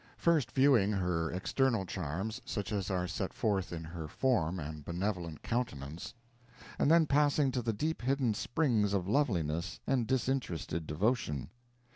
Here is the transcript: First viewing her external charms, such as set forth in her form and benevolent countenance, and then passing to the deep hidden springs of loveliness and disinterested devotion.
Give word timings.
First 0.17 0.51
viewing 0.53 0.91
her 0.91 1.29
external 1.31 1.85
charms, 1.85 2.41
such 2.43 2.71
as 2.71 2.87
set 3.11 3.33
forth 3.35 3.71
in 3.71 3.83
her 3.83 4.07
form 4.07 4.59
and 4.59 4.83
benevolent 4.83 5.43
countenance, 5.43 6.15
and 6.79 6.89
then 6.89 7.05
passing 7.05 7.51
to 7.51 7.61
the 7.61 7.71
deep 7.71 8.01
hidden 8.01 8.33
springs 8.33 8.93
of 8.95 9.07
loveliness 9.07 9.79
and 9.85 10.07
disinterested 10.07 10.87
devotion. 10.87 11.51